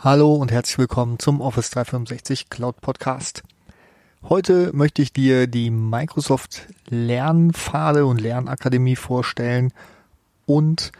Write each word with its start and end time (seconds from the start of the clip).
Hallo 0.00 0.32
und 0.32 0.52
herzlich 0.52 0.78
willkommen 0.78 1.18
zum 1.18 1.40
Office 1.40 1.70
365 1.70 2.50
Cloud 2.50 2.80
Podcast. 2.80 3.42
Heute 4.22 4.70
möchte 4.72 5.02
ich 5.02 5.12
dir 5.12 5.48
die 5.48 5.70
Microsoft 5.70 6.68
Lernpfade 6.88 8.06
und 8.06 8.20
Lernakademie 8.20 8.94
vorstellen 8.94 9.72
und 10.46 10.92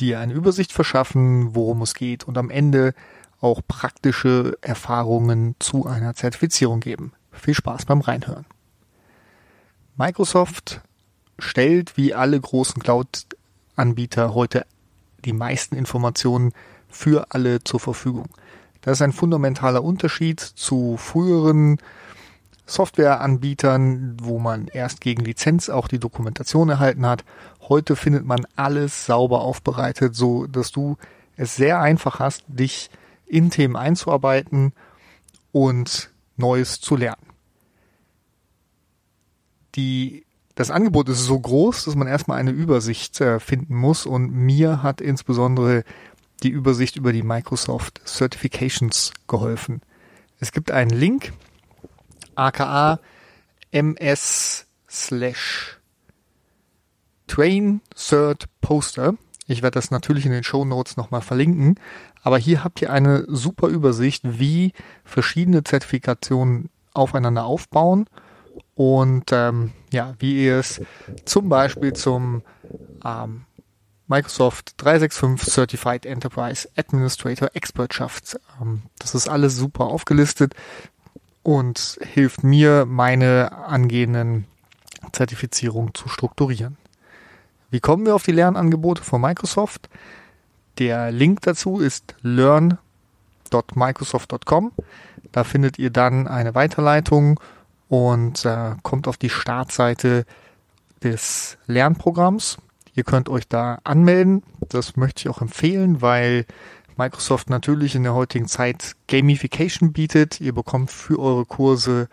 dir 0.00 0.18
eine 0.18 0.32
Übersicht 0.32 0.72
verschaffen, 0.72 1.54
worum 1.54 1.82
es 1.82 1.94
geht 1.94 2.24
und 2.24 2.36
am 2.36 2.50
Ende 2.50 2.94
auch 3.40 3.60
praktische 3.68 4.58
Erfahrungen 4.60 5.54
zu 5.60 5.86
einer 5.86 6.14
Zertifizierung 6.14 6.80
geben. 6.80 7.12
Viel 7.30 7.54
Spaß 7.54 7.84
beim 7.84 8.00
Reinhören. 8.00 8.44
Microsoft 9.96 10.80
stellt 11.38 11.96
wie 11.96 12.12
alle 12.12 12.40
großen 12.40 12.82
Cloud-Anbieter 12.82 14.34
heute 14.34 14.66
die 15.24 15.32
meisten 15.32 15.76
Informationen 15.76 16.52
für 16.88 17.26
alle 17.30 17.62
zur 17.62 17.80
Verfügung. 17.80 18.28
Das 18.82 18.98
ist 18.98 19.02
ein 19.02 19.12
fundamentaler 19.12 19.82
Unterschied 19.82 20.40
zu 20.40 20.96
früheren 20.96 21.78
Softwareanbietern, 22.66 24.16
wo 24.20 24.38
man 24.38 24.66
erst 24.68 25.00
gegen 25.00 25.24
Lizenz 25.24 25.68
auch 25.68 25.88
die 25.88 26.00
Dokumentation 26.00 26.68
erhalten 26.68 27.06
hat. 27.06 27.24
Heute 27.68 27.96
findet 27.96 28.24
man 28.24 28.46
alles 28.56 29.06
sauber 29.06 29.40
aufbereitet, 29.40 30.14
so 30.14 30.46
dass 30.46 30.72
du 30.72 30.96
es 31.36 31.56
sehr 31.56 31.80
einfach 31.80 32.18
hast, 32.18 32.44
dich 32.48 32.90
in 33.26 33.50
Themen 33.50 33.76
einzuarbeiten 33.76 34.72
und 35.52 36.10
Neues 36.36 36.80
zu 36.80 36.96
lernen. 36.96 37.26
Die, 39.74 40.24
das 40.54 40.70
Angebot 40.70 41.08
ist 41.08 41.24
so 41.24 41.38
groß, 41.38 41.84
dass 41.84 41.96
man 41.96 42.08
erstmal 42.08 42.38
eine 42.38 42.50
Übersicht 42.50 43.20
äh, 43.20 43.40
finden 43.40 43.74
muss 43.74 44.06
und 44.06 44.32
mir 44.32 44.82
hat 44.82 45.00
insbesondere 45.00 45.84
die 46.42 46.50
Übersicht 46.50 46.96
über 46.96 47.12
die 47.12 47.22
Microsoft 47.22 48.00
Certifications 48.06 49.12
geholfen. 49.26 49.82
Es 50.38 50.52
gibt 50.52 50.70
einen 50.70 50.90
Link, 50.90 51.32
aka 52.34 53.00
ms 53.72 54.66
slash 54.88 55.78
train 57.26 57.80
cert 57.94 58.46
poster. 58.60 59.14
Ich 59.48 59.62
werde 59.62 59.74
das 59.76 59.90
natürlich 59.90 60.26
in 60.26 60.32
den 60.32 60.44
Show 60.44 60.64
Notes 60.64 60.96
nochmal 60.96 61.20
verlinken. 61.20 61.78
Aber 62.22 62.38
hier 62.38 62.64
habt 62.64 62.82
ihr 62.82 62.92
eine 62.92 63.24
super 63.28 63.68
Übersicht, 63.68 64.22
wie 64.24 64.72
verschiedene 65.04 65.62
Zertifikationen 65.62 66.70
aufeinander 66.92 67.44
aufbauen 67.44 68.06
und 68.74 69.30
ähm, 69.32 69.72
ja, 69.92 70.14
wie 70.18 70.44
ihr 70.44 70.58
es 70.58 70.80
zum 71.24 71.48
Beispiel 71.48 71.94
zum 71.94 72.42
ähm, 73.04 73.45
Microsoft 74.08 74.74
365 74.78 75.52
Certified 75.52 76.06
Enterprise 76.06 76.66
Administrator 76.76 77.50
Expert 77.54 77.92
schafft. 77.94 78.38
Ähm, 78.60 78.82
das 78.98 79.14
ist 79.14 79.28
alles 79.28 79.56
super 79.56 79.84
aufgelistet 79.84 80.54
und 81.42 81.98
hilft 82.02 82.44
mir, 82.44 82.86
meine 82.86 83.52
angehenden 83.52 84.46
Zertifizierungen 85.12 85.94
zu 85.94 86.08
strukturieren. 86.08 86.76
Wie 87.70 87.80
kommen 87.80 88.06
wir 88.06 88.14
auf 88.14 88.22
die 88.22 88.32
Lernangebote 88.32 89.02
von 89.02 89.20
Microsoft? 89.20 89.90
Der 90.78 91.10
Link 91.10 91.42
dazu 91.42 91.80
ist 91.80 92.14
learn.microsoft.com. 92.22 94.72
Da 95.32 95.44
findet 95.44 95.78
ihr 95.78 95.90
dann 95.90 96.28
eine 96.28 96.54
Weiterleitung 96.54 97.40
und 97.88 98.44
äh, 98.44 98.74
kommt 98.82 99.08
auf 99.08 99.16
die 99.16 99.30
Startseite 99.30 100.26
des 101.02 101.56
Lernprogramms. 101.66 102.58
Ihr 102.96 103.04
könnt 103.04 103.28
euch 103.28 103.46
da 103.46 103.78
anmelden. 103.84 104.42
Das 104.70 104.96
möchte 104.96 105.20
ich 105.20 105.28
auch 105.28 105.42
empfehlen, 105.42 106.00
weil 106.00 106.46
Microsoft 106.96 107.50
natürlich 107.50 107.94
in 107.94 108.02
der 108.02 108.14
heutigen 108.14 108.48
Zeit 108.48 108.96
Gamification 109.06 109.92
bietet. 109.92 110.40
Ihr 110.40 110.54
bekommt 110.54 110.90
für 110.90 111.18
eure 111.18 111.44
Kurse 111.44 112.08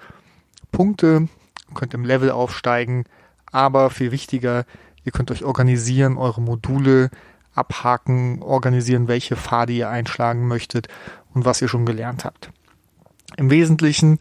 Punkte, 0.74 1.30
könnt 1.74 1.94
im 1.94 2.04
Level 2.04 2.32
aufsteigen, 2.32 3.06
aber 3.46 3.90
viel 3.92 4.12
wichtiger, 4.12 4.66
ihr 5.06 5.14
könnt 5.14 5.32
euch 5.32 5.46
organisieren, 5.46 6.18
eure 6.18 6.42
Module 6.42 7.10
abhaken, 7.56 8.42
organisieren, 8.42 9.08
welche 9.08 9.38
Pfade 9.38 9.72
ihr 9.72 9.90
einschlagen 9.90 10.48
möchtet 10.48 10.90
und 11.34 11.46
was 11.46 11.62
ihr 11.62 11.70
schon 11.70 11.86
gelernt 11.86 12.26
habt. 12.26 12.52
Im 13.38 13.50
Wesentlichen 13.50 14.20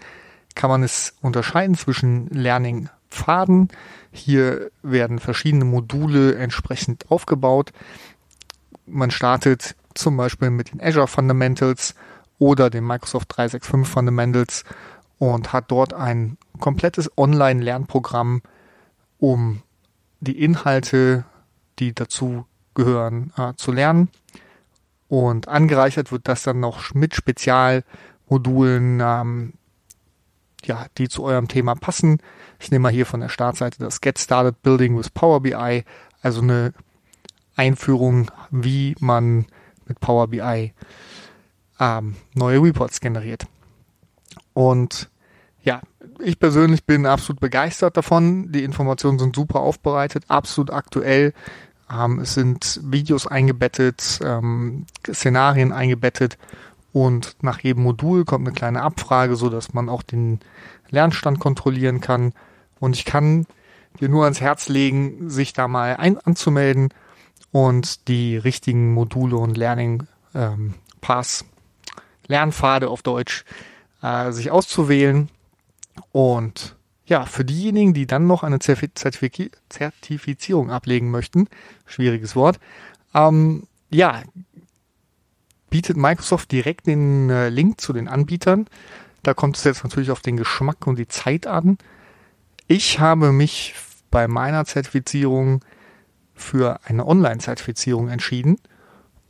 kann 0.54 0.70
man 0.70 0.84
es 0.84 1.14
unterscheiden 1.22 1.76
zwischen 1.76 2.28
Learning 2.28 2.88
Pfaden. 3.12 3.68
Hier 4.10 4.70
werden 4.82 5.18
verschiedene 5.18 5.64
Module 5.64 6.34
entsprechend 6.34 7.10
aufgebaut. 7.10 7.72
Man 8.86 9.10
startet 9.10 9.76
zum 9.94 10.16
Beispiel 10.16 10.50
mit 10.50 10.72
den 10.72 10.82
Azure 10.82 11.06
Fundamentals 11.08 11.94
oder 12.38 12.70
den 12.70 12.86
Microsoft 12.86 13.28
365 13.36 13.88
Fundamentals 13.88 14.64
und 15.18 15.52
hat 15.52 15.70
dort 15.70 15.94
ein 15.94 16.36
komplettes 16.58 17.10
Online-Lernprogramm, 17.16 18.42
um 19.18 19.62
die 20.20 20.42
Inhalte, 20.42 21.24
die 21.78 21.94
dazu 21.94 22.46
gehören, 22.74 23.32
äh, 23.36 23.52
zu 23.54 23.70
lernen. 23.72 24.08
Und 25.08 25.46
angereichert 25.48 26.10
wird 26.10 26.26
das 26.26 26.42
dann 26.42 26.58
noch 26.60 26.94
mit 26.94 27.14
Spezialmodulen, 27.14 29.00
ähm, 29.00 29.52
ja, 30.64 30.86
die 30.98 31.08
zu 31.08 31.24
eurem 31.24 31.48
Thema 31.48 31.74
passen. 31.74 32.18
Ich 32.60 32.70
nehme 32.70 32.84
mal 32.84 32.92
hier 32.92 33.06
von 33.06 33.20
der 33.20 33.28
Startseite 33.28 33.78
das 33.78 34.00
Get 34.00 34.18
Started 34.18 34.62
Building 34.62 34.96
with 34.96 35.10
Power 35.10 35.40
BI, 35.40 35.84
also 36.22 36.40
eine 36.40 36.72
Einführung, 37.56 38.30
wie 38.50 38.94
man 39.00 39.46
mit 39.86 40.00
Power 40.00 40.28
BI 40.28 40.72
ähm, 41.80 42.16
neue 42.34 42.62
Reports 42.62 43.00
generiert. 43.00 43.46
Und 44.54 45.10
ja, 45.62 45.80
ich 46.18 46.38
persönlich 46.38 46.84
bin 46.84 47.06
absolut 47.06 47.40
begeistert 47.40 47.96
davon. 47.96 48.50
Die 48.52 48.64
Informationen 48.64 49.18
sind 49.18 49.34
super 49.36 49.60
aufbereitet, 49.60 50.24
absolut 50.28 50.70
aktuell. 50.70 51.32
Ähm, 51.90 52.20
es 52.20 52.34
sind 52.34 52.80
Videos 52.84 53.26
eingebettet, 53.26 54.20
ähm, 54.24 54.86
Szenarien 55.06 55.72
eingebettet 55.72 56.38
und 56.92 57.36
nach 57.42 57.60
jedem 57.60 57.84
Modul 57.84 58.24
kommt 58.24 58.46
eine 58.46 58.54
kleine 58.54 58.82
Abfrage, 58.82 59.36
so 59.36 59.48
dass 59.48 59.72
man 59.72 59.88
auch 59.88 60.02
den 60.02 60.40
Lernstand 60.90 61.40
kontrollieren 61.40 62.00
kann. 62.00 62.32
Und 62.80 62.96
ich 62.96 63.04
kann 63.04 63.46
dir 64.00 64.08
nur 64.08 64.24
ans 64.24 64.40
Herz 64.40 64.68
legen, 64.68 65.30
sich 65.30 65.52
da 65.52 65.68
mal 65.68 65.96
ein 65.96 66.18
anzumelden 66.18 66.88
und 67.50 68.08
die 68.08 68.36
richtigen 68.36 68.92
Module 68.92 69.36
und 69.36 69.56
Learning 69.56 70.06
ähm, 70.34 70.74
Pass, 71.00 71.44
Lernpfade 72.26 72.88
auf 72.88 73.02
Deutsch, 73.02 73.44
äh, 74.02 74.32
sich 74.32 74.50
auszuwählen. 74.50 75.28
Und 76.12 76.76
ja, 77.06 77.26
für 77.26 77.44
diejenigen, 77.44 77.94
die 77.94 78.06
dann 78.06 78.26
noch 78.26 78.42
eine 78.42 78.58
Zertifizierung 78.58 80.70
ablegen 80.70 81.10
möchten, 81.10 81.48
schwieriges 81.86 82.36
Wort, 82.36 82.58
ähm, 83.14 83.66
ja, 83.90 84.22
bietet 85.72 85.96
Microsoft 85.96 86.52
direkt 86.52 86.86
den 86.86 87.30
äh, 87.30 87.48
Link 87.48 87.80
zu 87.80 87.94
den 87.94 88.06
Anbietern. 88.06 88.66
Da 89.22 89.32
kommt 89.32 89.56
es 89.56 89.64
jetzt 89.64 89.82
natürlich 89.82 90.10
auf 90.10 90.20
den 90.20 90.36
Geschmack 90.36 90.86
und 90.86 90.98
die 90.98 91.08
Zeit 91.08 91.46
an. 91.46 91.78
Ich 92.68 93.00
habe 93.00 93.32
mich 93.32 93.74
bei 94.10 94.28
meiner 94.28 94.66
Zertifizierung 94.66 95.64
für 96.34 96.78
eine 96.84 97.06
Online-Zertifizierung 97.06 98.10
entschieden 98.10 98.58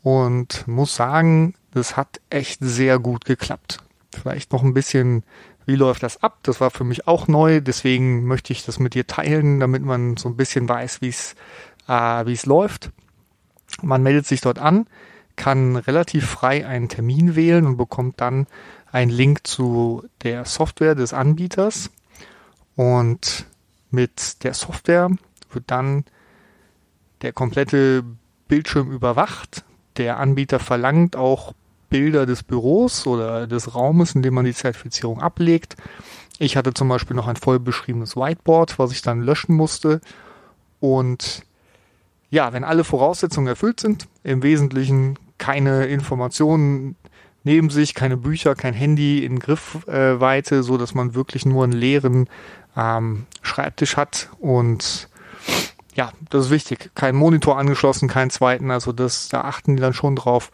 und 0.03 0.67
muss 0.67 0.97
sagen, 0.97 1.55
das 1.75 1.97
hat 1.97 2.21
echt 2.29 2.59
sehr 2.61 2.99
gut 2.99 3.25
geklappt. 3.25 3.79
Vielleicht 4.13 4.53
noch 4.53 4.65
ein 4.65 4.75
bisschen, 4.75 5.23
wie 5.65 5.77
läuft 5.77 6.03
das 6.03 6.25
ab? 6.25 6.39
Das 6.43 6.61
war 6.61 6.73
für 6.73 6.85
mich 6.85 7.07
auch 7.07 7.29
neu, 7.29 7.61
deswegen 7.61 8.25
möchte 8.25 8.53
ich 8.53 8.65
das 8.65 8.81
mit 8.81 8.95
dir 8.95 9.07
teilen, 9.07 9.61
damit 9.61 9.85
man 9.85 10.17
so 10.17 10.29
ein 10.29 10.37
bisschen 10.37 10.69
weiß, 10.69 11.03
wie 11.03 11.15
äh, 11.87 12.27
wie 12.27 12.33
es 12.33 12.47
läuft. 12.47 12.91
Man 13.81 14.03
meldet 14.03 14.27
sich 14.27 14.41
dort 14.41 14.59
an 14.59 14.87
kann 15.37 15.77
relativ 15.77 16.27
frei 16.29 16.67
einen 16.67 16.89
Termin 16.89 17.37
wählen 17.37 17.67
und 17.67 17.77
bekommt 17.77 18.21
dann 18.21 18.47
einen 18.91 19.11
Link 19.11 19.47
zu 19.47 20.05
der 20.23 20.45
Software 20.45 20.95
des 20.95 21.13
Anbieters. 21.13 21.91
Und 22.77 23.47
mit 23.91 24.45
der 24.45 24.55
Software 24.55 25.11
wird 25.51 25.65
dann 25.67 26.05
der 27.23 27.33
komplette 27.33 28.05
Bildschirm 28.49 28.91
überwacht. 28.91 29.65
Der 29.97 30.19
Anbieter 30.19 30.59
verlangt 30.59 31.17
auch 31.17 31.55
Bilder 31.89 32.25
des 32.25 32.43
Büros 32.43 33.07
oder 33.07 33.47
des 33.47 33.75
Raumes, 33.75 34.15
in 34.15 34.23
dem 34.23 34.35
man 34.35 34.47
die 34.47 34.55
Zertifizierung 34.55 35.21
ablegt. 35.21 35.77
Ich 36.39 36.57
hatte 36.57 36.73
zum 36.73 36.89
Beispiel 36.89 37.15
noch 37.15 37.29
ein 37.29 37.37
voll 37.37 37.61
beschriebenes 37.61 38.17
Whiteboard, 38.17 38.79
was 38.79 38.93
ich 38.93 39.03
dann 39.03 39.21
löschen 39.21 39.55
musste. 39.55 40.01
Und 40.81 41.43
ja, 42.31 42.53
wenn 42.55 42.65
alle 42.65 42.83
Voraussetzungen 42.83 43.47
erfüllt 43.47 43.79
sind, 43.79 44.09
im 44.25 44.43
Wesentlichen 44.43 45.19
keine 45.43 45.87
Informationen 45.87 46.95
neben 47.43 47.69
sich, 47.69 47.95
keine 47.95 48.17
Bücher, 48.17 48.55
kein 48.55 48.75
Handy 48.75 49.25
in 49.25 49.41
Griffweite, 49.41 50.55
äh, 50.55 50.63
so 50.63 50.79
dass 50.79 50.95
man 50.95 51.17
wirklich 51.17 51.45
nur 51.45 51.65
einen 51.65 51.73
leeren 51.73 52.29
ähm, 52.77 53.27
Schreibtisch 53.43 53.97
hat 53.97 54.31
und 54.39 55.09
ja, 55.97 56.13
das 56.31 56.47
ist 56.47 56.51
wichtig. 56.53 56.93
Kein 56.95 57.17
Monitor 57.17 57.59
angeschlossen, 57.59 58.07
keinen 58.07 58.31
zweiten, 58.31 58.71
also 58.71 58.93
das, 58.93 59.29
da 59.31 59.41
achten 59.41 59.75
die 59.75 59.83
dann 59.83 59.95
schon 59.95 60.15
drauf. 60.15 60.53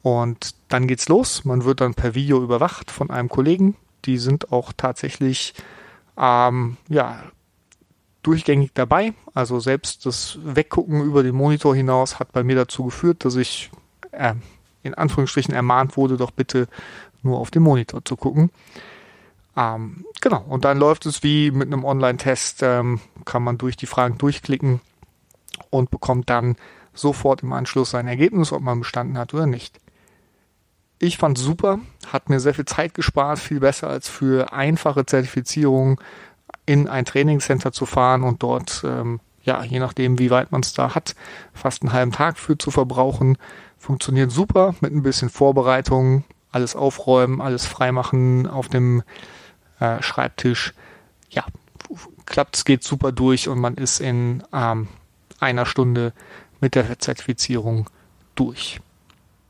Und 0.00 0.54
dann 0.68 0.88
geht's 0.88 1.08
los. 1.08 1.44
Man 1.44 1.64
wird 1.64 1.82
dann 1.82 1.94
per 1.94 2.14
Video 2.14 2.42
überwacht 2.42 2.90
von 2.90 3.10
einem 3.10 3.28
Kollegen. 3.28 3.76
Die 4.06 4.16
sind 4.16 4.50
auch 4.50 4.72
tatsächlich 4.76 5.54
ähm, 6.16 6.78
ja, 6.88 7.22
durchgängig 8.22 8.72
dabei. 8.74 9.12
Also 9.34 9.60
selbst 9.60 10.06
das 10.06 10.38
Weggucken 10.42 11.02
über 11.02 11.22
den 11.22 11.36
Monitor 11.36 11.76
hinaus 11.76 12.18
hat 12.18 12.32
bei 12.32 12.42
mir 12.42 12.56
dazu 12.56 12.86
geführt, 12.86 13.24
dass 13.24 13.36
ich 13.36 13.70
äh, 14.12 14.34
in 14.82 14.94
Anführungsstrichen 14.94 15.54
ermahnt 15.54 15.96
wurde, 15.96 16.16
doch 16.16 16.30
bitte 16.30 16.68
nur 17.22 17.38
auf 17.38 17.50
den 17.50 17.62
Monitor 17.62 18.04
zu 18.04 18.16
gucken. 18.16 18.50
Ähm, 19.56 20.06
genau, 20.20 20.44
und 20.48 20.64
dann 20.64 20.78
läuft 20.78 21.06
es 21.06 21.22
wie 21.22 21.50
mit 21.50 21.66
einem 21.66 21.84
Online-Test, 21.84 22.62
ähm, 22.62 23.00
kann 23.24 23.42
man 23.42 23.58
durch 23.58 23.76
die 23.76 23.86
Fragen 23.86 24.18
durchklicken 24.18 24.80
und 25.70 25.90
bekommt 25.90 26.30
dann 26.30 26.56
sofort 26.94 27.42
im 27.42 27.52
Anschluss 27.52 27.90
sein 27.90 28.08
Ergebnis, 28.08 28.52
ob 28.52 28.62
man 28.62 28.80
bestanden 28.80 29.18
hat 29.18 29.34
oder 29.34 29.46
nicht. 29.46 29.78
Ich 30.98 31.18
fand 31.18 31.36
super, 31.36 31.80
hat 32.12 32.28
mir 32.28 32.40
sehr 32.40 32.54
viel 32.54 32.64
Zeit 32.64 32.94
gespart, 32.94 33.38
viel 33.38 33.60
besser 33.60 33.88
als 33.88 34.08
für 34.08 34.52
einfache 34.52 35.04
Zertifizierungen 35.04 35.96
in 36.64 36.88
ein 36.88 37.04
Trainingscenter 37.04 37.72
zu 37.72 37.86
fahren 37.86 38.22
und 38.22 38.42
dort, 38.42 38.82
ähm, 38.86 39.20
ja, 39.42 39.64
je 39.64 39.80
nachdem, 39.80 40.18
wie 40.18 40.30
weit 40.30 40.52
man 40.52 40.60
es 40.60 40.72
da 40.74 40.94
hat, 40.94 41.16
fast 41.52 41.82
einen 41.82 41.92
halben 41.92 42.12
Tag 42.12 42.38
für 42.38 42.56
zu 42.56 42.70
verbrauchen. 42.70 43.36
Funktioniert 43.82 44.30
super 44.30 44.76
mit 44.80 44.92
ein 44.92 45.02
bisschen 45.02 45.28
Vorbereitung, 45.28 46.22
alles 46.52 46.76
aufräumen, 46.76 47.40
alles 47.40 47.66
freimachen 47.66 48.46
auf 48.46 48.68
dem 48.68 49.02
äh, 49.80 50.00
Schreibtisch. 50.00 50.72
Ja, 51.30 51.44
klappt, 52.24 52.54
es 52.54 52.64
geht 52.64 52.84
super 52.84 53.10
durch 53.10 53.48
und 53.48 53.58
man 53.58 53.74
ist 53.74 53.98
in 53.98 54.44
ähm, 54.52 54.86
einer 55.40 55.66
Stunde 55.66 56.12
mit 56.60 56.76
der 56.76 56.96
Zertifizierung 57.00 57.90
durch. 58.36 58.80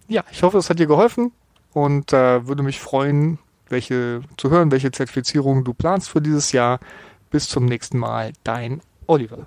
Ja, 0.09 0.25
ich 0.33 0.43
hoffe, 0.43 0.57
es 0.57 0.71
hat 0.71 0.79
dir 0.79 0.87
geholfen 0.87 1.33
und 1.75 2.15
äh, 2.15 2.47
würde 2.47 2.63
mich 2.63 2.81
freuen, 2.81 3.39
welche 3.69 4.23
zu 4.39 4.49
hören, 4.49 4.71
welche 4.71 4.93
Zertifizierung 4.93 5.63
du 5.63 5.75
planst 5.75 6.09
für 6.09 6.23
dieses 6.23 6.53
Jahr. 6.53 6.81
Bis 7.29 7.51
zum 7.51 7.67
nächsten 7.67 7.99
Mal, 7.99 8.33
dein 8.45 8.81
Oliver. 9.07 9.47